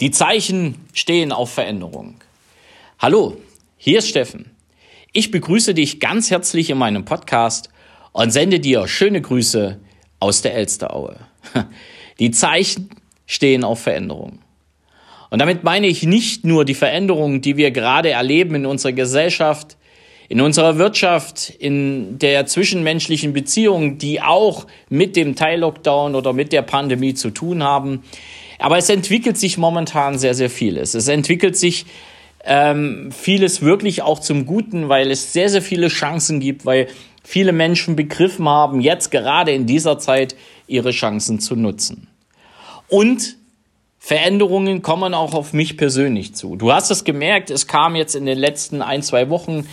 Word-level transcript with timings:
Die 0.00 0.12
Zeichen 0.12 0.76
stehen 0.92 1.32
auf 1.32 1.50
Veränderung. 1.50 2.14
Hallo, 3.00 3.36
hier 3.76 3.98
ist 3.98 4.08
Steffen. 4.08 4.52
Ich 5.12 5.32
begrüße 5.32 5.74
dich 5.74 5.98
ganz 5.98 6.30
herzlich 6.30 6.70
in 6.70 6.78
meinem 6.78 7.04
Podcast 7.04 7.68
und 8.12 8.30
sende 8.30 8.60
dir 8.60 8.86
schöne 8.86 9.20
Grüße 9.20 9.80
aus 10.20 10.42
der 10.42 10.54
Elsteraue. 10.54 11.16
Die 12.20 12.30
Zeichen 12.30 12.90
stehen 13.26 13.64
auf 13.64 13.80
Veränderung. 13.80 14.38
Und 15.30 15.40
damit 15.40 15.64
meine 15.64 15.88
ich 15.88 16.04
nicht 16.04 16.44
nur 16.44 16.64
die 16.64 16.74
Veränderungen, 16.74 17.40
die 17.40 17.56
wir 17.56 17.72
gerade 17.72 18.10
erleben 18.10 18.54
in 18.54 18.66
unserer 18.66 18.92
Gesellschaft, 18.92 19.76
in 20.28 20.40
unserer 20.40 20.78
Wirtschaft, 20.78 21.50
in 21.50 22.20
der 22.20 22.46
zwischenmenschlichen 22.46 23.32
Beziehung, 23.32 23.98
die 23.98 24.22
auch 24.22 24.68
mit 24.88 25.16
dem 25.16 25.34
Teil-Lockdown 25.34 26.14
oder 26.14 26.32
mit 26.32 26.52
der 26.52 26.62
Pandemie 26.62 27.14
zu 27.14 27.30
tun 27.30 27.64
haben, 27.64 28.04
aber 28.58 28.78
es 28.78 28.88
entwickelt 28.88 29.38
sich 29.38 29.58
momentan 29.58 30.18
sehr, 30.18 30.34
sehr 30.34 30.50
vieles. 30.50 30.94
Es 30.94 31.08
entwickelt 31.08 31.56
sich 31.56 31.86
ähm, 32.44 33.10
vieles 33.12 33.62
wirklich 33.62 34.02
auch 34.02 34.18
zum 34.18 34.46
Guten, 34.46 34.88
weil 34.88 35.10
es 35.10 35.32
sehr, 35.32 35.48
sehr 35.48 35.62
viele 35.62 35.88
Chancen 35.88 36.40
gibt, 36.40 36.66
weil 36.66 36.88
viele 37.22 37.52
Menschen 37.52 37.94
begriffen 37.94 38.48
haben, 38.48 38.80
jetzt 38.80 39.10
gerade 39.10 39.52
in 39.52 39.66
dieser 39.66 39.98
Zeit 39.98 40.34
ihre 40.66 40.90
Chancen 40.90 41.40
zu 41.40 41.56
nutzen. 41.56 42.08
Und 42.88 43.36
Veränderungen 43.98 44.80
kommen 44.80 45.12
auch 45.12 45.34
auf 45.34 45.52
mich 45.52 45.76
persönlich 45.76 46.34
zu. 46.34 46.56
Du 46.56 46.72
hast 46.72 46.90
es 46.90 47.04
gemerkt, 47.04 47.50
es 47.50 47.66
kam 47.66 47.96
jetzt 47.96 48.14
in 48.14 48.24
den 48.24 48.38
letzten 48.38 48.80
ein, 48.80 49.02
zwei 49.02 49.28
Wochen 49.28 49.66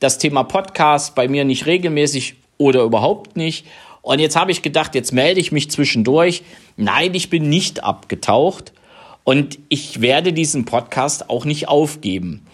das 0.00 0.18
Thema 0.18 0.42
Podcast 0.42 1.14
bei 1.14 1.28
mir 1.28 1.44
nicht 1.44 1.66
regelmäßig 1.66 2.34
oder 2.58 2.82
überhaupt 2.82 3.36
nicht. 3.36 3.66
Und 4.06 4.20
jetzt 4.20 4.36
habe 4.36 4.52
ich 4.52 4.62
gedacht, 4.62 4.94
jetzt 4.94 5.12
melde 5.12 5.40
ich 5.40 5.50
mich 5.50 5.68
zwischendurch. 5.68 6.44
Nein, 6.76 7.12
ich 7.14 7.28
bin 7.28 7.48
nicht 7.48 7.82
abgetaucht 7.82 8.72
und 9.24 9.58
ich 9.68 10.00
werde 10.00 10.32
diesen 10.32 10.64
Podcast 10.64 11.28
auch 11.28 11.44
nicht 11.44 11.66
aufgeben. 11.66 12.46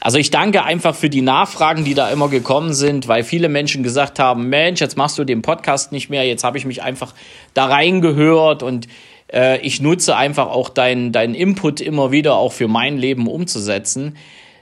Also 0.00 0.18
ich 0.18 0.30
danke 0.30 0.62
einfach 0.62 0.94
für 0.94 1.08
die 1.08 1.22
Nachfragen, 1.22 1.86
die 1.86 1.94
da 1.94 2.10
immer 2.10 2.28
gekommen 2.28 2.74
sind, 2.74 3.08
weil 3.08 3.24
viele 3.24 3.48
Menschen 3.48 3.82
gesagt 3.82 4.18
haben, 4.18 4.50
Mensch, 4.50 4.82
jetzt 4.82 4.98
machst 4.98 5.16
du 5.16 5.24
den 5.24 5.40
Podcast 5.40 5.90
nicht 5.90 6.10
mehr, 6.10 6.26
jetzt 6.26 6.44
habe 6.44 6.58
ich 6.58 6.66
mich 6.66 6.82
einfach 6.82 7.14
da 7.54 7.64
reingehört 7.64 8.62
und 8.62 8.86
äh, 9.32 9.58
ich 9.62 9.80
nutze 9.80 10.16
einfach 10.16 10.48
auch 10.48 10.68
deinen 10.68 11.12
dein 11.12 11.32
Input 11.32 11.80
immer 11.80 12.12
wieder 12.12 12.34
auch 12.34 12.52
für 12.52 12.68
mein 12.68 12.98
Leben 12.98 13.26
umzusetzen. 13.26 14.18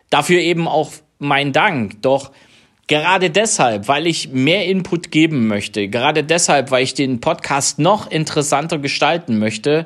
Dafür 0.08 0.38
eben 0.38 0.68
auch 0.68 0.92
mein 1.18 1.52
Dank. 1.52 2.00
Doch 2.00 2.30
Gerade 2.88 3.28
deshalb, 3.28 3.86
weil 3.86 4.06
ich 4.06 4.30
mehr 4.30 4.64
Input 4.64 5.10
geben 5.10 5.46
möchte, 5.46 5.88
gerade 5.88 6.24
deshalb, 6.24 6.70
weil 6.70 6.82
ich 6.82 6.94
den 6.94 7.20
Podcast 7.20 7.78
noch 7.78 8.10
interessanter 8.10 8.78
gestalten 8.78 9.38
möchte, 9.38 9.84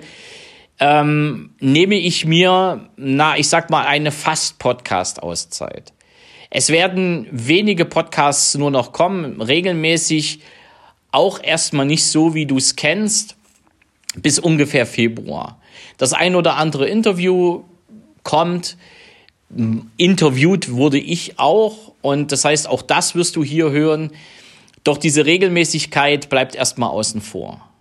ähm, 0.78 1.50
nehme 1.58 1.96
ich 1.96 2.24
mir, 2.24 2.88
na, 2.96 3.36
ich 3.36 3.48
sag 3.48 3.70
mal, 3.70 3.84
eine 3.86 4.12
Fast-Podcast-Auszeit. 4.12 5.92
Es 6.48 6.68
werden 6.68 7.26
wenige 7.32 7.84
Podcasts 7.84 8.56
nur 8.56 8.70
noch 8.70 8.92
kommen, 8.92 9.40
regelmäßig 9.40 10.40
auch 11.10 11.42
erstmal 11.42 11.86
nicht 11.86 12.04
so, 12.04 12.34
wie 12.34 12.46
du 12.46 12.56
es 12.56 12.76
kennst, 12.76 13.36
bis 14.14 14.38
ungefähr 14.38 14.86
Februar. 14.86 15.60
Das 15.98 16.12
ein 16.12 16.36
oder 16.36 16.56
andere 16.56 16.88
Interview 16.88 17.64
kommt, 18.22 18.76
interviewt 19.96 20.72
wurde 20.72 20.98
ich 20.98 21.38
auch 21.38 21.92
und 22.00 22.32
das 22.32 22.44
heißt, 22.44 22.68
auch 22.68 22.82
das 22.82 23.14
wirst 23.14 23.36
du 23.36 23.44
hier 23.44 23.70
hören. 23.70 24.10
Doch 24.84 24.98
diese 24.98 25.26
Regelmäßigkeit 25.26 26.28
bleibt 26.28 26.54
erstmal 26.54 26.90
außen 26.90 27.20
vor. 27.20 27.71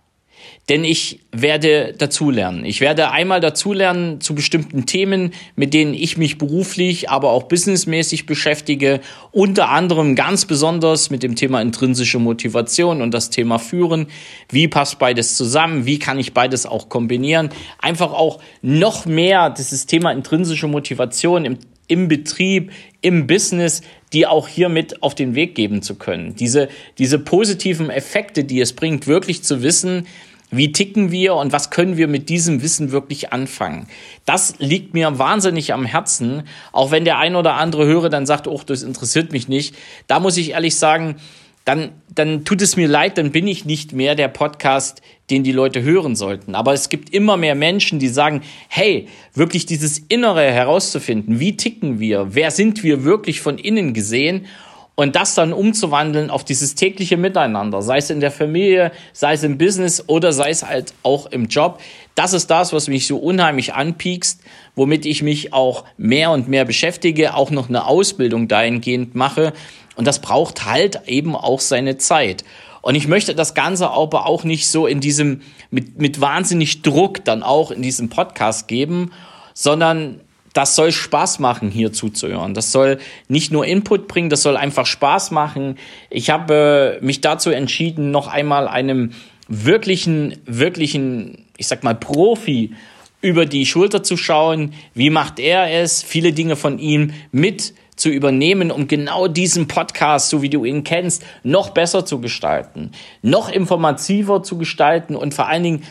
Denn 0.68 0.84
ich 0.84 1.20
werde 1.32 1.94
dazulernen. 1.98 2.64
Ich 2.64 2.80
werde 2.80 3.10
einmal 3.10 3.40
dazulernen 3.40 4.20
zu 4.20 4.34
bestimmten 4.34 4.86
Themen, 4.86 5.32
mit 5.56 5.74
denen 5.74 5.92
ich 5.92 6.16
mich 6.16 6.38
beruflich, 6.38 7.10
aber 7.10 7.30
auch 7.30 7.44
businessmäßig 7.44 8.26
beschäftige. 8.26 9.00
Unter 9.32 9.70
anderem 9.70 10.14
ganz 10.14 10.44
besonders 10.44 11.10
mit 11.10 11.22
dem 11.22 11.34
Thema 11.34 11.60
intrinsische 11.60 12.18
Motivation 12.18 13.02
und 13.02 13.12
das 13.12 13.30
Thema 13.30 13.58
Führen. 13.58 14.06
Wie 14.50 14.68
passt 14.68 14.98
beides 14.98 15.36
zusammen? 15.36 15.84
Wie 15.84 15.98
kann 15.98 16.18
ich 16.18 16.32
beides 16.32 16.64
auch 16.64 16.88
kombinieren? 16.88 17.50
Einfach 17.78 18.12
auch 18.12 18.40
noch 18.62 19.04
mehr 19.04 19.50
dieses 19.50 19.86
Thema 19.86 20.12
intrinsische 20.12 20.68
Motivation 20.68 21.44
im, 21.44 21.58
im 21.88 22.06
Betrieb, 22.08 22.70
im 23.00 23.26
Business 23.26 23.82
die 24.12 24.26
auch 24.26 24.48
hier 24.48 24.68
mit 24.68 25.02
auf 25.02 25.14
den 25.14 25.34
Weg 25.34 25.54
geben 25.54 25.82
zu 25.82 25.94
können. 25.94 26.34
Diese, 26.36 26.68
diese 26.98 27.18
positiven 27.18 27.90
Effekte, 27.90 28.44
die 28.44 28.60
es 28.60 28.74
bringt, 28.74 29.06
wirklich 29.06 29.42
zu 29.42 29.62
wissen, 29.62 30.06
wie 30.52 30.70
ticken 30.70 31.10
wir 31.10 31.34
und 31.34 31.50
was 31.50 31.70
können 31.70 31.96
wir 31.96 32.06
mit 32.06 32.28
diesem 32.28 32.62
Wissen 32.62 32.92
wirklich 32.92 33.32
anfangen? 33.32 33.88
Das 34.26 34.54
liegt 34.58 34.92
mir 34.92 35.18
wahnsinnig 35.18 35.72
am 35.72 35.86
Herzen. 35.86 36.42
Auch 36.72 36.90
wenn 36.90 37.06
der 37.06 37.18
ein 37.18 37.36
oder 37.36 37.54
andere 37.54 37.86
höre, 37.86 38.10
dann 38.10 38.26
sagt, 38.26 38.46
oh, 38.46 38.60
das 38.64 38.82
interessiert 38.82 39.32
mich 39.32 39.48
nicht. 39.48 39.74
Da 40.06 40.20
muss 40.20 40.36
ich 40.36 40.50
ehrlich 40.50 40.76
sagen, 40.76 41.16
dann, 41.64 41.92
dann 42.14 42.44
tut 42.44 42.60
es 42.60 42.76
mir 42.76 42.88
leid, 42.88 43.18
dann 43.18 43.32
bin 43.32 43.46
ich 43.46 43.64
nicht 43.64 43.92
mehr 43.92 44.14
der 44.14 44.28
Podcast, 44.28 45.00
den 45.30 45.42
die 45.42 45.52
Leute 45.52 45.82
hören 45.82 46.16
sollten. 46.16 46.54
Aber 46.54 46.72
es 46.74 46.88
gibt 46.88 47.14
immer 47.14 47.36
mehr 47.36 47.54
Menschen, 47.54 47.98
die 47.98 48.08
sagen, 48.08 48.42
hey, 48.68 49.08
wirklich 49.34 49.64
dieses 49.64 49.98
Innere 49.98 50.50
herauszufinden, 50.50 51.40
wie 51.40 51.56
ticken 51.56 51.98
wir, 51.98 52.34
wer 52.34 52.50
sind 52.50 52.82
wir 52.82 53.04
wirklich 53.04 53.40
von 53.40 53.58
innen 53.58 53.94
gesehen 53.94 54.46
und 54.94 55.16
das 55.16 55.34
dann 55.34 55.52
umzuwandeln 55.52 56.30
auf 56.30 56.44
dieses 56.44 56.74
tägliche 56.74 57.16
Miteinander, 57.16 57.82
sei 57.82 57.98
es 57.98 58.10
in 58.10 58.20
der 58.20 58.30
Familie, 58.30 58.92
sei 59.12 59.34
es 59.34 59.42
im 59.42 59.58
Business 59.58 60.04
oder 60.06 60.32
sei 60.32 60.50
es 60.50 60.64
halt 60.66 60.92
auch 61.02 61.26
im 61.26 61.46
Job. 61.46 61.80
Das 62.14 62.32
ist 62.34 62.50
das, 62.50 62.72
was 62.72 62.88
mich 62.88 63.06
so 63.06 63.16
unheimlich 63.16 63.74
anpiekst, 63.74 64.42
womit 64.76 65.06
ich 65.06 65.22
mich 65.22 65.52
auch 65.52 65.84
mehr 65.96 66.30
und 66.30 66.48
mehr 66.48 66.64
beschäftige, 66.64 67.34
auch 67.34 67.50
noch 67.50 67.68
eine 67.68 67.86
Ausbildung 67.86 68.48
dahingehend 68.48 69.14
mache 69.14 69.52
und 69.96 70.06
das 70.06 70.20
braucht 70.20 70.66
halt 70.66 71.00
eben 71.06 71.36
auch 71.36 71.60
seine 71.60 71.98
Zeit. 71.98 72.44
Und 72.80 72.96
ich 72.96 73.06
möchte 73.06 73.34
das 73.34 73.54
Ganze 73.54 73.90
aber 73.90 74.26
auch 74.26 74.44
nicht 74.44 74.68
so 74.68 74.86
in 74.86 75.00
diesem, 75.00 75.42
mit, 75.70 76.00
mit 76.00 76.20
wahnsinnig 76.20 76.82
Druck 76.82 77.24
dann 77.24 77.42
auch 77.42 77.70
in 77.70 77.82
diesem 77.82 78.08
Podcast 78.08 78.66
geben, 78.68 79.12
sondern 79.54 80.20
das 80.52 80.76
soll 80.76 80.92
Spaß 80.92 81.38
machen, 81.38 81.70
hier 81.70 81.92
zuzuhören. 81.92 82.54
Das 82.54 82.72
soll 82.72 82.98
nicht 83.28 83.52
nur 83.52 83.66
Input 83.66 84.08
bringen, 84.08 84.30
das 84.30 84.42
soll 84.42 84.56
einfach 84.56 84.86
Spaß 84.86 85.30
machen. 85.30 85.76
Ich 86.10 86.30
habe 86.30 86.98
äh, 87.00 87.04
mich 87.04 87.20
dazu 87.20 87.50
entschieden, 87.50 88.10
noch 88.10 88.28
einmal 88.28 88.68
einem 88.68 89.12
wirklichen, 89.48 90.36
wirklichen, 90.46 91.46
ich 91.56 91.66
sag 91.66 91.82
mal, 91.84 91.94
Profi 91.94 92.74
über 93.20 93.46
die 93.46 93.66
Schulter 93.66 94.02
zu 94.02 94.16
schauen. 94.16 94.74
Wie 94.94 95.10
macht 95.10 95.38
er 95.38 95.70
es? 95.70 96.02
Viele 96.02 96.32
Dinge 96.32 96.56
von 96.56 96.78
ihm 96.78 97.12
mit 97.30 97.74
zu 97.96 98.08
übernehmen, 98.08 98.70
um 98.70 98.88
genau 98.88 99.28
diesen 99.28 99.68
Podcast, 99.68 100.30
so 100.30 100.42
wie 100.42 100.50
du 100.50 100.64
ihn 100.64 100.82
kennst, 100.82 101.24
noch 101.44 101.70
besser 101.70 102.04
zu 102.04 102.20
gestalten, 102.20 102.90
noch 103.20 103.50
informativer 103.50 104.42
zu 104.42 104.58
gestalten 104.58 105.14
und 105.14 105.34
vor 105.34 105.46
allen 105.46 105.62
Dingen 105.62 105.82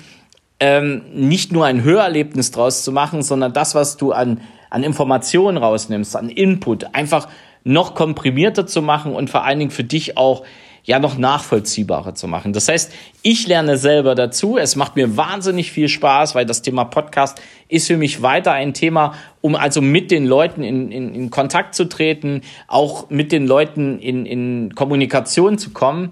ähm, 0.62 1.02
nicht 1.14 1.52
nur 1.52 1.66
ein 1.66 1.84
Hörerlebnis 1.84 2.52
draus 2.52 2.84
zu 2.84 2.92
machen, 2.92 3.24
sondern 3.24 3.52
das, 3.52 3.74
was 3.74 3.98
du 3.98 4.12
an, 4.12 4.42
an 4.70 4.84
Informationen 4.84 5.58
rausnimmst, 5.58 6.16
an 6.16 6.30
Input, 6.30 6.94
einfach 6.94 7.28
noch 7.64 7.96
komprimierter 7.96 8.68
zu 8.68 8.84
machen 8.84 9.14
und 9.14 9.32
vor 9.32 9.44
allen 9.44 9.58
Dingen 9.58 9.72
für 9.72 9.84
dich 9.84 10.18
auch 10.18 10.44
ja 10.84 11.00
noch 11.00 11.18
nachvollziehbarer 11.18 12.14
zu 12.14 12.28
machen. 12.28 12.54
Das 12.54 12.68
heißt, 12.68 12.94
ich 13.24 13.48
lerne 13.48 13.78
selber 13.78 14.14
dazu. 14.14 14.58
Es 14.58 14.76
macht 14.76 14.96
mir 14.96 15.18
wahnsinnig 15.18 15.72
viel 15.72 15.88
Spaß, 15.88 16.36
weil 16.36 16.46
das 16.46 16.62
Thema 16.62 16.86
Podcast 16.86 17.42
ist 17.68 17.88
für 17.88 17.98
mich 17.98 18.22
weiter 18.22 18.52
ein 18.52 18.74
Thema, 18.74 19.16
um 19.42 19.56
also 19.56 19.82
mit 19.82 20.12
den 20.12 20.26
Leuten 20.26 20.64
in, 20.64 20.92
in, 20.92 21.16
in 21.16 21.30
Kontakt 21.32 21.74
zu 21.74 21.86
treten, 21.86 22.42
auch 22.68 23.10
mit 23.10 23.32
den 23.32 23.48
Leuten 23.48 24.00
in, 24.00 24.28
in 24.28 24.76
Kommunikation 24.76 25.58
zu 25.58 25.72
kommen. 25.72 26.12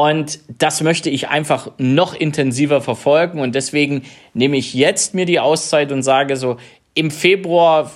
Und 0.00 0.38
das 0.56 0.80
möchte 0.80 1.10
ich 1.10 1.28
einfach 1.28 1.72
noch 1.76 2.14
intensiver 2.14 2.80
verfolgen. 2.80 3.38
Und 3.38 3.54
deswegen 3.54 4.00
nehme 4.32 4.56
ich 4.56 4.72
jetzt 4.72 5.12
mir 5.14 5.26
die 5.26 5.40
Auszeit 5.40 5.92
und 5.92 6.02
sage 6.02 6.38
so, 6.38 6.56
im 6.94 7.10
Februar 7.10 7.90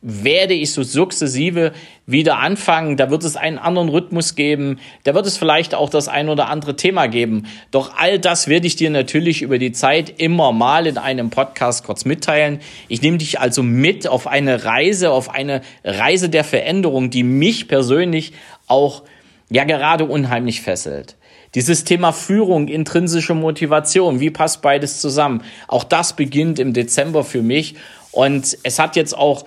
werde 0.00 0.54
ich 0.54 0.72
so 0.72 0.84
sukzessive 0.84 1.72
wieder 2.06 2.38
anfangen. 2.38 2.96
Da 2.96 3.10
wird 3.10 3.24
es 3.24 3.34
einen 3.34 3.58
anderen 3.58 3.88
Rhythmus 3.88 4.36
geben. 4.36 4.78
Da 5.02 5.16
wird 5.16 5.26
es 5.26 5.36
vielleicht 5.36 5.74
auch 5.74 5.90
das 5.90 6.06
ein 6.06 6.28
oder 6.28 6.48
andere 6.48 6.76
Thema 6.76 7.08
geben. 7.08 7.46
Doch 7.72 7.96
all 7.96 8.20
das 8.20 8.46
werde 8.46 8.68
ich 8.68 8.76
dir 8.76 8.90
natürlich 8.90 9.42
über 9.42 9.58
die 9.58 9.72
Zeit 9.72 10.14
immer 10.20 10.52
mal 10.52 10.86
in 10.86 10.96
einem 10.96 11.30
Podcast 11.30 11.82
kurz 11.82 12.04
mitteilen. 12.04 12.60
Ich 12.86 13.02
nehme 13.02 13.18
dich 13.18 13.40
also 13.40 13.64
mit 13.64 14.06
auf 14.06 14.28
eine 14.28 14.64
Reise, 14.64 15.10
auf 15.10 15.28
eine 15.28 15.62
Reise 15.82 16.28
der 16.28 16.44
Veränderung, 16.44 17.10
die 17.10 17.24
mich 17.24 17.66
persönlich 17.66 18.32
auch 18.68 19.02
ja 19.50 19.64
gerade 19.64 20.04
unheimlich 20.04 20.60
fesselt. 20.60 21.17
Dieses 21.54 21.84
Thema 21.84 22.12
Führung, 22.12 22.68
intrinsische 22.68 23.34
Motivation, 23.34 24.20
wie 24.20 24.30
passt 24.30 24.60
beides 24.60 25.00
zusammen? 25.00 25.42
Auch 25.66 25.84
das 25.84 26.14
beginnt 26.14 26.58
im 26.58 26.72
Dezember 26.72 27.24
für 27.24 27.42
mich. 27.42 27.76
Und 28.12 28.58
es 28.62 28.78
hat 28.78 28.96
jetzt 28.96 29.16
auch 29.16 29.44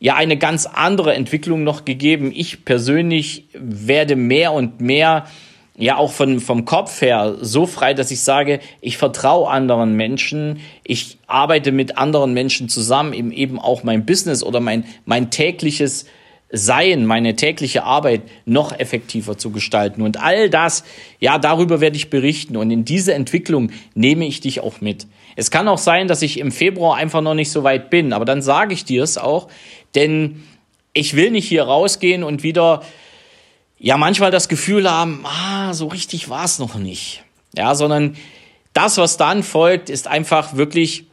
ja 0.00 0.16
eine 0.16 0.36
ganz 0.36 0.66
andere 0.66 1.14
Entwicklung 1.14 1.62
noch 1.62 1.84
gegeben. 1.84 2.32
Ich 2.34 2.64
persönlich 2.64 3.46
werde 3.54 4.16
mehr 4.16 4.52
und 4.52 4.80
mehr 4.80 5.26
ja 5.76 5.96
auch 5.96 6.12
von, 6.12 6.40
vom 6.40 6.64
Kopf 6.64 7.00
her 7.00 7.36
so 7.40 7.66
frei, 7.66 7.94
dass 7.94 8.10
ich 8.10 8.20
sage, 8.20 8.60
ich 8.80 8.96
vertraue 8.96 9.48
anderen 9.48 9.94
Menschen, 9.94 10.60
ich 10.84 11.18
arbeite 11.26 11.72
mit 11.72 11.98
anderen 11.98 12.32
Menschen 12.32 12.68
zusammen, 12.68 13.12
eben, 13.12 13.32
eben 13.32 13.58
auch 13.58 13.82
mein 13.82 14.06
Business 14.06 14.42
oder 14.42 14.60
mein, 14.60 14.84
mein 15.04 15.30
tägliches 15.30 16.06
Sein, 16.56 17.04
meine 17.04 17.36
tägliche 17.36 17.84
Arbeit 17.84 18.22
noch 18.46 18.78
effektiver 18.78 19.36
zu 19.36 19.50
gestalten. 19.50 20.02
Und 20.02 20.20
all 20.20 20.48
das, 20.48 20.84
ja, 21.20 21.38
darüber 21.38 21.80
werde 21.80 21.96
ich 21.96 22.10
berichten. 22.10 22.56
Und 22.56 22.70
in 22.70 22.84
diese 22.84 23.14
Entwicklung 23.14 23.70
nehme 23.94 24.26
ich 24.26 24.40
dich 24.40 24.60
auch 24.60 24.80
mit. 24.80 25.06
Es 25.36 25.50
kann 25.50 25.68
auch 25.68 25.78
sein, 25.78 26.08
dass 26.08 26.22
ich 26.22 26.38
im 26.38 26.52
Februar 26.52 26.96
einfach 26.96 27.20
noch 27.20 27.34
nicht 27.34 27.50
so 27.50 27.64
weit 27.64 27.90
bin, 27.90 28.12
aber 28.12 28.24
dann 28.24 28.40
sage 28.40 28.72
ich 28.72 28.84
dir 28.84 29.02
es 29.02 29.18
auch, 29.18 29.48
denn 29.94 30.44
ich 30.92 31.14
will 31.16 31.30
nicht 31.30 31.48
hier 31.48 31.64
rausgehen 31.64 32.22
und 32.22 32.42
wieder 32.42 32.82
ja 33.78 33.96
manchmal 33.96 34.30
das 34.30 34.48
Gefühl 34.48 34.90
haben, 34.90 35.24
ah, 35.24 35.74
so 35.74 35.88
richtig 35.88 36.28
war 36.28 36.44
es 36.44 36.58
noch 36.58 36.76
nicht. 36.76 37.24
Ja, 37.56 37.74
sondern 37.74 38.16
das, 38.72 38.96
was 38.96 39.16
dann 39.16 39.42
folgt, 39.42 39.90
ist 39.90 40.08
einfach 40.08 40.56
wirklich 40.56 41.06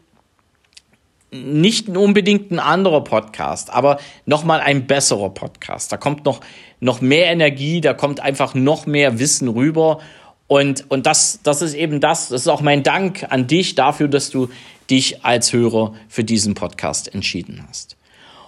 nicht 1.31 1.87
unbedingt 1.87 2.51
ein 2.51 2.59
anderer 2.59 3.03
Podcast, 3.03 3.69
aber 3.71 3.99
nochmal 4.25 4.59
ein 4.59 4.85
besserer 4.85 5.29
Podcast. 5.29 5.91
Da 5.91 5.97
kommt 5.97 6.25
noch, 6.25 6.41
noch 6.81 6.99
mehr 6.99 7.27
Energie, 7.27 7.79
da 7.79 7.93
kommt 7.93 8.19
einfach 8.19 8.53
noch 8.53 8.85
mehr 8.85 9.17
Wissen 9.17 9.47
rüber. 9.47 9.99
Und, 10.47 10.91
und 10.91 11.05
das, 11.05 11.39
das 11.43 11.61
ist 11.61 11.73
eben 11.73 12.01
das, 12.01 12.27
das 12.27 12.41
ist 12.41 12.47
auch 12.49 12.61
mein 12.61 12.83
Dank 12.83 13.25
an 13.29 13.47
dich 13.47 13.75
dafür, 13.75 14.09
dass 14.09 14.29
du 14.29 14.49
dich 14.89 15.23
als 15.23 15.53
Hörer 15.53 15.93
für 16.09 16.25
diesen 16.25 16.53
Podcast 16.53 17.13
entschieden 17.13 17.65
hast. 17.67 17.95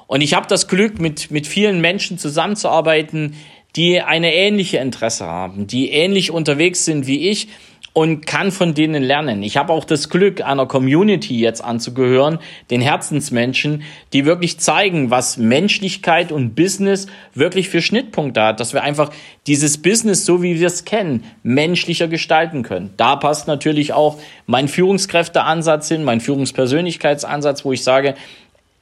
Und 0.07 0.19
ich 0.19 0.33
habe 0.33 0.47
das 0.47 0.67
Glück, 0.67 0.99
mit, 0.99 1.31
mit 1.31 1.47
vielen 1.47 1.79
Menschen 1.79 2.17
zusammenzuarbeiten, 2.17 3.35
die 3.77 4.01
eine 4.01 4.33
ähnliche 4.35 4.77
Interesse 4.77 5.25
haben, 5.25 5.67
die 5.67 5.89
ähnlich 5.89 6.31
unterwegs 6.31 6.83
sind 6.83 7.07
wie 7.07 7.29
ich 7.29 7.47
und 7.93 8.25
kann 8.25 8.51
von 8.51 8.73
denen 8.73 9.03
lernen. 9.03 9.43
Ich 9.43 9.55
habe 9.55 9.71
auch 9.71 9.85
das 9.85 10.09
Glück, 10.09 10.41
einer 10.41 10.65
Community 10.65 11.39
jetzt 11.39 11.63
anzugehören, 11.63 12.39
den 12.71 12.81
Herzensmenschen, 12.81 13.83
die 14.13 14.25
wirklich 14.25 14.59
zeigen, 14.59 15.11
was 15.11 15.37
Menschlichkeit 15.37 16.31
und 16.31 16.55
Business 16.55 17.05
wirklich 17.35 17.69
für 17.69 17.83
Schnittpunkte 17.83 18.41
hat, 18.41 18.59
dass 18.59 18.73
wir 18.73 18.81
einfach 18.81 19.11
dieses 19.45 19.77
Business, 19.77 20.25
so 20.25 20.41
wie 20.41 20.59
wir 20.59 20.67
es 20.67 20.85
kennen, 20.85 21.23
menschlicher 21.43 22.07
gestalten 22.07 22.63
können. 22.63 22.93
Da 22.97 23.15
passt 23.15 23.47
natürlich 23.47 23.93
auch 23.93 24.19
mein 24.47 24.67
Führungskräfteansatz 24.67 25.87
hin, 25.87 26.03
mein 26.03 26.19
Führungspersönlichkeitsansatz, 26.19 27.63
wo 27.63 27.73
ich 27.73 27.83
sage, 27.83 28.15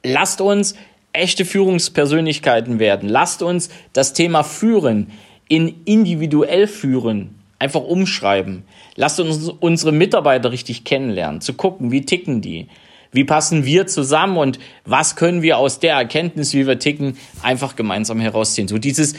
lasst 0.02 0.40
uns 0.40 0.74
echte 1.12 1.44
Führungspersönlichkeiten 1.44 2.78
werden. 2.78 3.10
Lasst 3.10 3.42
uns 3.42 3.68
das 3.92 4.14
Thema 4.14 4.42
Führen 4.42 5.10
in 5.48 5.82
individuell 5.84 6.66
führen 6.66 7.41
einfach 7.62 7.82
umschreiben. 7.82 8.64
Lasst 8.96 9.20
uns 9.20 9.48
unsere 9.48 9.92
Mitarbeiter 9.92 10.50
richtig 10.50 10.84
kennenlernen, 10.84 11.40
zu 11.40 11.54
gucken, 11.54 11.92
wie 11.92 12.04
ticken 12.04 12.40
die, 12.40 12.66
wie 13.12 13.24
passen 13.24 13.64
wir 13.64 13.86
zusammen 13.86 14.36
und 14.36 14.58
was 14.84 15.14
können 15.14 15.42
wir 15.42 15.58
aus 15.58 15.78
der 15.78 15.94
Erkenntnis, 15.94 16.54
wie 16.54 16.66
wir 16.66 16.78
ticken, 16.78 17.16
einfach 17.42 17.76
gemeinsam 17.76 18.20
herausziehen. 18.20 18.66
So 18.66 18.78
dieses 18.78 19.14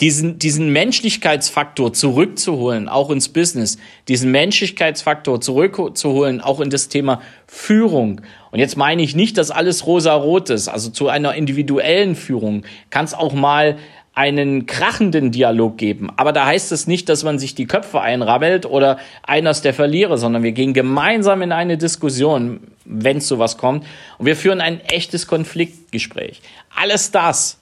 diesen, 0.00 0.38
diesen 0.38 0.72
Menschlichkeitsfaktor 0.72 1.92
zurückzuholen, 1.92 2.88
auch 2.88 3.10
ins 3.10 3.28
Business, 3.28 3.76
diesen 4.08 4.30
Menschlichkeitsfaktor 4.30 5.40
zurückzuholen, 5.42 6.40
auch 6.40 6.60
in 6.60 6.70
das 6.70 6.88
Thema 6.88 7.20
Führung. 7.46 8.22
Und 8.50 8.60
jetzt 8.60 8.78
meine 8.78 9.02
ich 9.02 9.14
nicht, 9.14 9.36
dass 9.36 9.50
alles 9.50 9.86
rosa-rot 9.86 10.48
ist. 10.48 10.68
Also 10.68 10.90
zu 10.90 11.08
einer 11.08 11.34
individuellen 11.34 12.16
Führung 12.16 12.62
kann 12.88 13.04
es 13.04 13.12
auch 13.12 13.34
mal 13.34 13.76
einen 14.20 14.66
krachenden 14.66 15.30
Dialog 15.30 15.78
geben. 15.78 16.10
Aber 16.18 16.32
da 16.32 16.44
heißt 16.44 16.72
es 16.72 16.86
nicht, 16.86 17.08
dass 17.08 17.24
man 17.24 17.38
sich 17.38 17.54
die 17.54 17.64
Köpfe 17.64 18.02
einrabbelt 18.02 18.66
oder 18.66 18.98
einer 19.22 19.48
ist 19.48 19.64
der 19.64 19.72
Verlierer, 19.72 20.18
sondern 20.18 20.42
wir 20.42 20.52
gehen 20.52 20.74
gemeinsam 20.74 21.40
in 21.40 21.52
eine 21.52 21.78
Diskussion, 21.78 22.60
wenn 22.84 23.16
es 23.16 23.28
sowas 23.28 23.56
kommt. 23.56 23.86
Und 24.18 24.26
wir 24.26 24.36
führen 24.36 24.60
ein 24.60 24.82
echtes 24.82 25.26
Konfliktgespräch. 25.26 26.42
Alles 26.76 27.12
das 27.12 27.60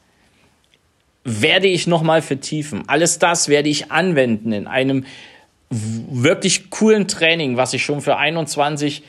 werde 1.23 1.69
ich 1.69 1.87
nochmal 1.87 2.23
vertiefen. 2.23 2.83
Alles 2.89 3.21
das 3.21 3.49
werde 3.49 3.69
ich 3.69 3.93
anwenden 3.93 4.51
in 4.51 4.67
einem 4.67 5.05
wirklich 5.71 6.71
coolen 6.71 7.07
Training, 7.07 7.57
was 7.57 7.73
ich 7.73 7.85
schon 7.85 8.01
für 8.01 8.17
21 8.17 9.05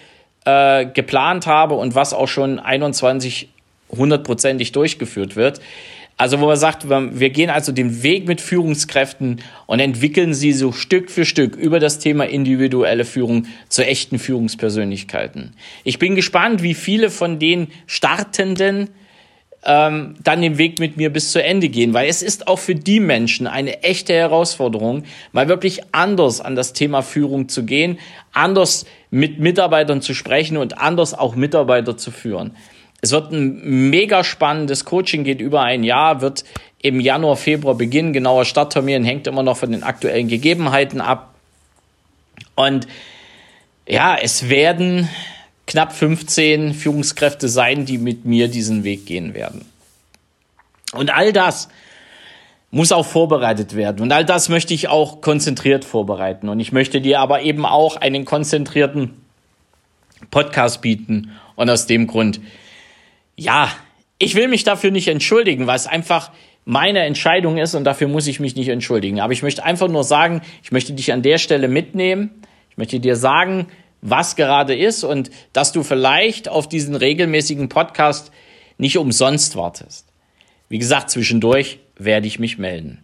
äh, 0.46 0.86
geplant 0.86 1.48
habe 1.48 1.74
und 1.74 1.96
was 1.96 2.14
auch 2.14 2.28
schon 2.28 2.60
21 2.60 3.50
hundertprozentig 3.90 4.72
durchgeführt 4.72 5.36
wird. 5.36 5.62
Also 6.20 6.42
wo 6.42 6.48
man 6.48 6.58
sagt, 6.58 6.90
wir 6.90 7.30
gehen 7.30 7.50
also 7.50 7.72
den 7.72 8.04
Weg 8.04 8.28
mit 8.28 8.42
Führungskräften 8.42 9.42
und 9.68 9.80
entwickeln 9.80 10.34
sie 10.34 10.52
so 10.52 10.74
Stück 10.74 11.10
für 11.10 11.24
Stück 11.24 11.56
über 11.56 11.80
das 11.80 11.98
Thema 11.98 12.26
individuelle 12.26 13.06
Führung 13.06 13.46
zu 13.70 13.86
echten 13.86 14.20
Führungspersönlichkeiten. 14.20 15.54
Ich 15.86 15.98
bin 15.98 16.16
gespannt, 16.16 16.62
wie 16.62 16.74
viele 16.74 17.10
von 17.10 17.40
den 17.40 17.70
Startenden 17.88 18.90
ähm, 19.64 20.16
dann 20.22 20.42
den 20.42 20.58
Weg 20.58 20.80
mit 20.80 20.98
mir 20.98 21.10
bis 21.10 21.32
zu 21.32 21.42
Ende 21.42 21.70
gehen, 21.70 21.94
weil 21.94 22.10
es 22.10 22.22
ist 22.22 22.50
auch 22.50 22.60
für 22.60 22.76
die 22.76 23.00
Menschen 23.00 23.48
eine 23.48 23.84
echte 23.84 24.14
Herausforderung, 24.14 25.04
mal 25.32 25.48
wirklich 25.48 25.84
anders 25.94 26.42
an 26.42 26.54
das 26.54 26.74
Thema 26.74 27.02
Führung 27.02 27.48
zu 27.48 27.64
gehen, 27.64 27.98
anders 28.34 28.86
mit 29.10 29.40
Mitarbeitern 29.40 30.02
zu 30.02 30.14
sprechen 30.14 30.58
und 30.58 30.80
anders 30.80 31.14
auch 31.14 31.38
Mitarbeiter 31.38 31.96
zu 31.96 32.12
führen. 32.12 32.52
Es 33.02 33.12
wird 33.12 33.32
ein 33.32 33.90
mega 33.90 34.24
spannendes 34.24 34.86
Coaching, 34.86 35.24
geht 35.24 35.40
über 35.40 35.62
ein 35.62 35.84
Jahr, 35.84 36.22
wird 36.22 36.44
im 36.82 37.00
Januar, 37.00 37.38
Februar 37.38 37.76
beginnen. 37.76 38.14
Genauer 38.14 38.46
Starttermin 38.46 39.04
hängt 39.04 39.28
immer 39.28 39.44
noch 39.44 39.58
von 39.58 39.72
den 39.72 39.84
aktuellen 39.84 40.28
Gegebenheiten 40.28 41.02
ab. 41.02 41.34
Und 42.56 42.88
ja, 43.88 44.18
es 44.18 44.50
werden 44.50 45.08
knapp 45.66 45.94
15 45.94 46.74
Führungskräfte 46.74 47.48
sein, 47.48 47.86
die 47.86 47.98
mit 47.98 48.26
mir 48.26 48.48
diesen 48.48 48.84
Weg 48.84 49.06
gehen 49.06 49.34
werden. 49.34 49.66
Und 50.94 51.14
all 51.14 51.32
das 51.32 51.70
muss 52.72 52.92
auch 52.92 53.06
vorbereitet 53.06 53.76
werden. 53.76 54.02
Und 54.02 54.12
all 54.12 54.26
das 54.26 54.50
möchte 54.50 54.74
ich 54.74 54.90
auch 54.90 55.22
konzentriert 55.22 55.86
vorbereiten. 55.86 56.50
Und 56.50 56.60
ich 56.60 56.72
möchte 56.72 57.02
dir 57.02 57.20
aber 57.20 57.42
eben 57.42 57.66
auch 57.66 57.98
einen 57.98 58.26
konzentrierten 58.26 59.14
Podcast 60.32 60.82
bieten. 60.82 61.32
Und 61.56 61.70
aus 61.70 61.88
dem 61.88 62.08
Grund, 62.08 62.40
ja, 63.40 63.72
ich 64.18 64.36
will 64.36 64.48
mich 64.48 64.64
dafür 64.64 64.92
nicht 64.92 65.08
entschuldigen, 65.08 65.66
weil 65.68 65.76
es 65.76 65.88
einfach 65.88 66.32
meine 66.66 67.00
Entscheidung 67.00 67.58
ist 67.58 67.74
und 67.74 67.84
dafür 67.86 68.08
muss 68.08 68.28
ich 68.28 68.40
mich 68.40 68.56
nicht 68.56 68.70
entschuldigen. 68.70 69.20
Aber 69.22 69.34
ich 69.34 69.42
möchte 69.42 69.64
einfach 69.64 69.88
nur 69.88 70.04
sagen, 70.04 70.42
ich 70.62 70.72
möchte 70.72 70.94
dich 70.94 71.12
an 71.14 71.22
der 71.22 71.38
Stelle 71.38 71.68
mitnehmen. 71.68 72.44
Ich 72.70 72.78
möchte 72.78 73.00
dir 73.00 73.16
sagen, 73.16 73.68
was 74.02 74.36
gerade 74.36 74.76
ist 74.76 75.04
und 75.04 75.32
dass 75.54 75.72
du 75.72 75.84
vielleicht 75.84 76.48
auf 76.50 76.70
diesen 76.70 76.96
regelmäßigen 76.96 77.70
Podcast 77.70 78.32
nicht 78.78 78.98
umsonst 78.98 79.56
wartest. 79.56 80.06
Wie 80.68 80.78
gesagt, 80.78 81.10
zwischendurch 81.10 81.80
werde 81.98 82.28
ich 82.28 82.40
mich 82.40 82.58
melden. 82.58 83.04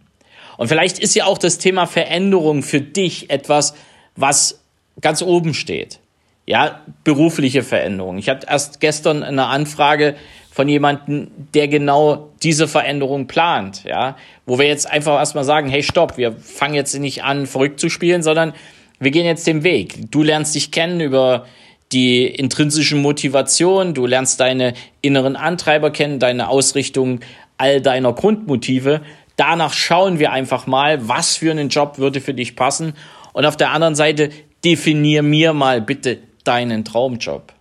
Und 0.56 0.68
vielleicht 0.68 0.98
ist 0.98 1.14
ja 1.14 1.26
auch 1.26 1.38
das 1.38 1.58
Thema 1.58 1.86
Veränderung 1.86 2.62
für 2.62 2.80
dich 2.80 3.30
etwas, 3.30 3.74
was 4.14 4.60
ganz 5.00 5.22
oben 5.22 5.52
steht. 5.52 5.98
Ja, 6.46 6.80
berufliche 7.02 7.62
Veränderung. 7.62 8.18
Ich 8.18 8.28
hatte 8.28 8.46
erst 8.48 8.80
gestern 8.80 9.24
eine 9.24 9.46
Anfrage 9.46 10.14
von 10.52 10.68
jemandem, 10.68 11.28
der 11.54 11.68
genau 11.68 12.30
diese 12.42 12.68
Veränderung 12.68 13.26
plant, 13.26 13.84
ja, 13.84 14.16
wo 14.46 14.58
wir 14.58 14.66
jetzt 14.66 14.90
einfach 14.90 15.18
erstmal 15.18 15.44
sagen, 15.44 15.68
hey, 15.68 15.82
stopp, 15.82 16.16
wir 16.16 16.32
fangen 16.32 16.74
jetzt 16.74 16.98
nicht 16.98 17.24
an, 17.24 17.46
verrückt 17.46 17.80
zu 17.80 17.90
spielen, 17.90 18.22
sondern 18.22 18.54
wir 18.98 19.10
gehen 19.10 19.26
jetzt 19.26 19.46
den 19.46 19.64
Weg. 19.64 20.10
Du 20.10 20.22
lernst 20.22 20.54
dich 20.54 20.70
kennen 20.70 21.00
über 21.00 21.46
die 21.92 22.26
intrinsischen 22.26 23.02
Motivation, 23.02 23.92
du 23.92 24.06
lernst 24.06 24.40
deine 24.40 24.74
inneren 25.02 25.36
Antreiber 25.36 25.90
kennen, 25.90 26.18
deine 26.18 26.48
Ausrichtung 26.48 27.20
all 27.58 27.80
deiner 27.80 28.12
Grundmotive. 28.12 29.02
Danach 29.36 29.72
schauen 29.72 30.18
wir 30.18 30.32
einfach 30.32 30.66
mal, 30.66 31.08
was 31.08 31.36
für 31.36 31.50
einen 31.50 31.68
Job 31.68 31.98
würde 31.98 32.20
für 32.20 32.34
dich 32.34 32.56
passen. 32.56 32.94
Und 33.32 33.44
auf 33.44 33.56
der 33.56 33.70
anderen 33.70 33.94
Seite 33.94 34.30
definier 34.64 35.22
mir 35.22 35.52
mal 35.52 35.80
bitte 35.80 36.18
deinen 36.46 36.84
Traumjob. 36.84 37.52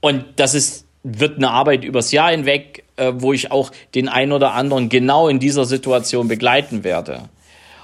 Und 0.00 0.24
das 0.36 0.54
ist, 0.54 0.86
wird 1.02 1.36
eine 1.36 1.50
Arbeit 1.50 1.84
übers 1.84 2.12
Jahr 2.12 2.30
hinweg, 2.30 2.84
äh, 2.96 3.12
wo 3.14 3.32
ich 3.32 3.50
auch 3.50 3.70
den 3.94 4.08
einen 4.08 4.32
oder 4.32 4.52
anderen 4.52 4.88
genau 4.88 5.28
in 5.28 5.38
dieser 5.38 5.64
Situation 5.64 6.28
begleiten 6.28 6.84
werde. 6.84 7.28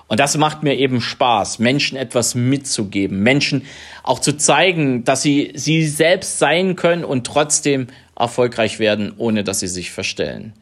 Und 0.09 0.21
das 0.21 0.37
macht 0.39 0.63
mir 0.63 0.75
eben 0.75 1.01
Spaß, 1.01 1.59
Menschen 1.59 1.99
etwas 1.99 2.35
mitzugeben, 2.35 3.23
Menschen 3.23 3.67
auch 4.03 4.19
zu 4.19 4.37
zeigen, 4.37 5.05
dass 5.05 5.23
sie 5.23 5.53
sie 5.55 5.87
selbst 5.87 6.39
sein 6.39 6.77
können 6.77 7.05
und 7.05 7.27
trotzdem 7.27 7.89
erfolgreich 8.19 8.79
werden, 8.79 9.13
ohne 9.19 9.45
dass 9.45 9.61
sie 9.61 9.69
sich 9.69 9.91
verstellen. 9.91 10.55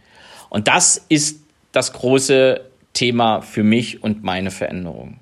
Und 0.49 0.69
das 0.69 1.05
ist 1.09 1.41
das 1.71 1.93
große 1.93 2.61
Thema 2.93 3.41
für 3.41 3.63
mich 3.63 4.03
und 4.03 4.25
meine 4.25 4.51
Veränderung. 4.51 5.19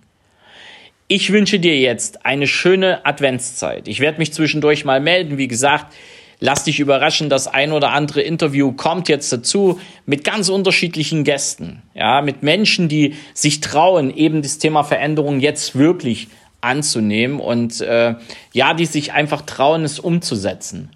Ich 1.17 1.33
wünsche 1.33 1.61
dir 1.61 1.79
jetzt 1.79 2.27
eine 2.27 2.49
schöne 2.49 3.07
Adventszeit. 3.07 3.87
Ich 3.87 4.01
werde 4.01 4.19
mich 4.19 4.33
zwischendurch 4.33 4.85
mal 4.85 4.99
melden. 4.99 5.39
Wie 5.39 5.47
gesagt, 5.47 5.95
Lass 6.41 6.65
dich 6.65 6.81
überraschen, 6.81 7.31
das 7.31 7.47
ein 7.47 7.71
oder 7.71 7.93
andere 7.93 8.21
Interview 8.21 8.73
kommt 8.73 9.09
jetzt 9.09 9.33
dazu 9.33 9.79
mit 10.05 10.25
ganz 10.25 10.49
unterschiedlichen 10.49 11.23
Gästen, 11.23 11.83
ja, 11.95 12.21
mit 12.23 12.43
Menschen, 12.43 12.89
die 12.89 13.15
sich 13.33 13.61
trauen, 13.61 14.15
eben 14.15 14.43
das 14.43 14.59
Thema 14.59 14.83
Veränderung 14.83 15.39
jetzt 15.39 15.77
wirklich 15.77 16.27
anzunehmen 16.61 17.39
und 17.39 17.81
äh, 17.81 18.17
ja, 18.53 18.75
die 18.75 18.87
sich 18.87 19.13
einfach 19.13 19.43
trauen, 19.43 19.85
es 19.85 20.01
umzusetzen. 20.01 20.91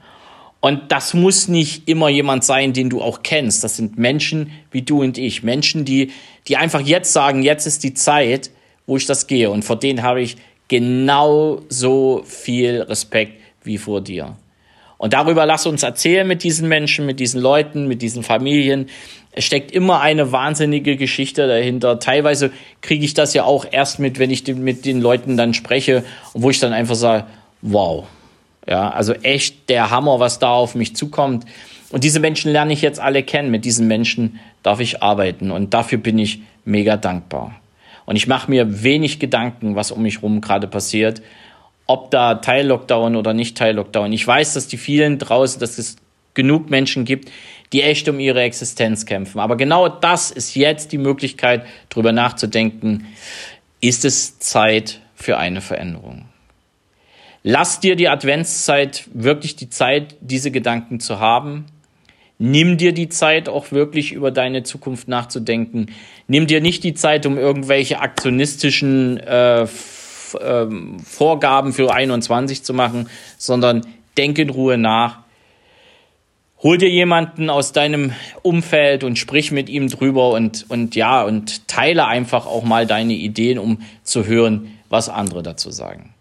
Und 0.61 0.91
das 0.91 1.15
muss 1.15 1.47
nicht 1.47 1.89
immer 1.89 2.09
jemand 2.09 2.43
sein, 2.43 2.73
den 2.73 2.91
du 2.91 3.01
auch 3.01 3.23
kennst. 3.23 3.63
Das 3.63 3.77
sind 3.77 3.97
Menschen 3.97 4.51
wie 4.73 4.83
du 4.83 5.03
und 5.03 5.17
ich. 5.17 5.45
Menschen, 5.45 5.85
die, 5.85 6.11
die 6.49 6.57
einfach 6.57 6.81
jetzt 6.81 7.13
sagen, 7.13 7.43
jetzt 7.43 7.65
ist 7.67 7.85
die 7.85 7.95
Zeit, 7.95 8.51
wo 8.89 8.97
ich 8.97 9.07
das 9.07 9.29
gehe. 9.29 9.51
Und 9.51 9.65
vor 9.65 9.77
denen 9.77 10.03
habe 10.03 10.21
ich 10.21 10.37
genauso 10.67 12.23
viel 12.25 12.83
Respekt 12.83 13.41
wie 13.63 13.79
vor 13.79 14.01
dir. 14.01 14.37
Und 14.97 15.13
darüber 15.13 15.47
lass 15.47 15.67
uns 15.67 15.85
erzählen 15.85 16.27
mit 16.27 16.43
diesen 16.43 16.67
Menschen, 16.69 17.07
mit 17.07 17.21
diesen 17.21 17.41
Leuten, 17.41 17.87
mit 17.87 18.03
diesen 18.03 18.25
Familien. 18.25 18.89
Es 19.31 19.45
steckt 19.45 19.71
immer 19.71 20.01
eine 20.01 20.33
wahnsinnige 20.33 20.97
Geschichte 20.97 21.47
dahinter. 21.47 22.01
Teilweise 22.01 22.51
kriege 22.81 23.05
ich 23.05 23.15
das 23.15 23.35
ja 23.35 23.45
auch 23.45 23.67
erst 23.71 24.01
mit, 24.01 24.19
wenn 24.19 24.31
ich 24.31 24.45
mit 24.49 24.85
den 24.85 25.01
Leuten 25.01 25.37
dann 25.37 25.55
spreche, 25.55 26.03
wo 26.33 26.51
ich 26.51 26.59
dann 26.59 26.73
einfach 26.73 26.97
sage, 26.97 27.27
wow. 27.63 28.07
Ja, 28.67 28.91
also 28.91 29.13
echt 29.13 29.69
der 29.69 29.91
Hammer, 29.91 30.19
was 30.19 30.41
da 30.41 30.51
auf 30.51 30.75
mich 30.75 30.97
zukommt. 30.97 31.45
Und 31.91 32.05
diese 32.05 32.21
Menschen 32.21 32.51
lerne 32.53 32.73
ich 32.73 32.83
jetzt 32.83 33.01
alle 33.01 33.23
kennen. 33.23 33.51
Mit 33.51 33.65
diesen 33.65 33.87
Menschen 33.87 34.41
darf 34.63 34.81
ich 34.81 35.03
arbeiten. 35.03 35.51
Und 35.51 35.75
dafür 35.75 35.99
bin 35.99 36.19
ich 36.19 36.41
mega 36.65 36.97
dankbar. 36.97 37.55
Und 38.09 38.17
ich 38.17 38.27
mache 38.27 38.51
mir 38.51 38.83
wenig 38.83 39.19
Gedanken, 39.19 39.77
was 39.77 39.91
um 39.91 40.01
mich 40.01 40.17
herum 40.17 40.41
gerade 40.41 40.67
passiert, 40.67 41.21
ob 41.85 42.11
da 42.11 42.37
Teil-Lockdown 42.37 43.17
oder 43.17 43.35
nicht 43.35 43.59
Teil-Lockdown. 43.59 44.15
Ich 44.15 44.27
weiß, 44.27 44.55
dass 44.55 44.67
die 44.67 44.79
vielen 44.79 45.19
draußen, 45.19 45.61
dass 45.61 45.77
es 45.77 45.97
genug 46.33 46.71
Menschen 46.71 47.05
gibt, 47.05 47.31
die 47.75 47.83
echt 47.83 48.09
um 48.09 48.19
ihre 48.19 48.41
Existenz 48.41 49.05
kämpfen. 49.05 49.41
Aber 49.41 49.59
genau 49.59 49.91
das 49.91 50.31
ist 50.31 50.55
jetzt 50.55 50.93
die 50.93 50.97
Möglichkeit, 50.97 51.67
darüber 51.91 52.13
nachzudenken, 52.13 53.09
ist 53.83 54.07
es 54.07 54.39
Zeit 54.39 55.03
für 55.15 55.37
eine 55.37 55.61
Veränderung. 55.61 56.25
Lass 57.43 57.79
dir 57.79 57.95
die 57.95 58.09
Adventszeit 58.09 59.07
wirklich 59.13 59.55
die 59.55 59.69
Zeit, 59.69 60.17
diese 60.23 60.51
Gedanken 60.51 60.99
zu 60.99 61.21
haben. 61.21 61.67
Nimm 62.39 62.77
dir 62.77 62.93
die 62.93 63.09
Zeit, 63.09 63.49
auch 63.49 63.73
wirklich 63.73 64.13
über 64.13 64.31
deine 64.31 64.63
Zukunft 64.63 65.09
nachzudenken. 65.09 65.91
Nimm 66.29 66.47
dir 66.47 66.61
nicht 66.61 66.85
die 66.85 66.95
Zeit, 66.95 67.27
um 67.27 67.37
irgendwelche 67.37 68.01
aktionistischen 68.01 69.19
äh, 69.19 69.67
ähm, 70.41 71.01
Vorgaben 71.01 71.73
für 71.73 71.93
21 71.93 72.63
zu 72.63 72.75
machen, 72.75 73.09
sondern 73.39 73.87
denk 74.17 74.39
in 74.39 74.51
Ruhe 74.51 74.79
nach. 74.79 75.19
Hol 76.63 76.79
dir 76.79 76.91
jemanden 76.91 77.51
aus 77.51 77.73
deinem 77.73 78.13
Umfeld 78.43 79.05
und 79.05 79.17
sprich 79.17 79.53
mit 79.53 79.69
ihm 79.69 79.89
drüber 79.89 80.31
und, 80.31 80.67
und 80.69 80.97
ja, 80.97 81.23
und 81.23 81.69
teile 81.69 82.07
einfach 82.07 82.47
auch 82.47 82.65
mal 82.65 82.87
deine 82.87 83.15
Ideen, 83.15 83.59
um 83.59 83.83
zu 84.03 84.27
hören, 84.27 84.79
was 84.89 85.09
andere 85.09 85.43
dazu 85.43 85.71
sagen. 85.71 86.15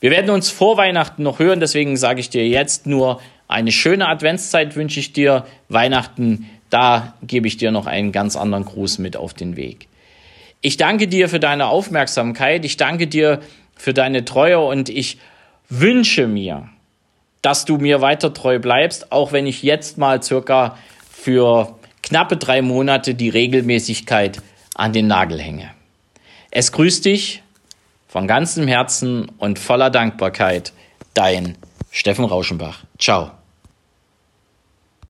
Wir 0.00 0.10
werden 0.10 0.30
uns 0.30 0.50
vor 0.50 0.76
Weihnachten 0.76 1.22
noch 1.22 1.38
hören, 1.38 1.60
deswegen 1.60 1.96
sage 1.96 2.20
ich 2.20 2.28
dir 2.28 2.46
jetzt 2.46 2.86
nur 2.86 3.22
eine 3.54 3.70
schöne 3.70 4.08
Adventszeit 4.08 4.74
wünsche 4.74 4.98
ich 4.98 5.12
dir. 5.12 5.46
Weihnachten, 5.68 6.50
da 6.70 7.14
gebe 7.22 7.46
ich 7.46 7.56
dir 7.56 7.70
noch 7.70 7.86
einen 7.86 8.10
ganz 8.10 8.34
anderen 8.34 8.64
Gruß 8.64 8.98
mit 8.98 9.16
auf 9.16 9.32
den 9.32 9.56
Weg. 9.56 9.86
Ich 10.60 10.76
danke 10.76 11.06
dir 11.06 11.28
für 11.28 11.38
deine 11.38 11.68
Aufmerksamkeit. 11.68 12.64
Ich 12.64 12.76
danke 12.76 13.06
dir 13.06 13.40
für 13.76 13.94
deine 13.94 14.24
Treue 14.24 14.58
und 14.58 14.88
ich 14.88 15.18
wünsche 15.68 16.26
mir, 16.26 16.68
dass 17.42 17.64
du 17.64 17.76
mir 17.76 18.00
weiter 18.00 18.34
treu 18.34 18.58
bleibst, 18.58 19.12
auch 19.12 19.30
wenn 19.30 19.46
ich 19.46 19.62
jetzt 19.62 19.98
mal 19.98 20.20
circa 20.20 20.76
für 21.08 21.78
knappe 22.02 22.36
drei 22.36 22.60
Monate 22.60 23.14
die 23.14 23.28
Regelmäßigkeit 23.28 24.42
an 24.74 24.92
den 24.92 25.06
Nagel 25.06 25.40
hänge. 25.40 25.70
Es 26.50 26.72
grüßt 26.72 27.04
dich 27.04 27.42
von 28.08 28.26
ganzem 28.26 28.66
Herzen 28.66 29.30
und 29.38 29.60
voller 29.60 29.90
Dankbarkeit, 29.90 30.72
dein 31.14 31.56
Steffen 31.92 32.24
Rauschenbach. 32.24 32.82
Ciao. 32.98 33.30